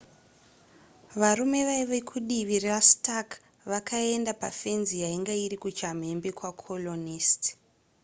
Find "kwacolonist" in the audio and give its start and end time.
6.39-7.41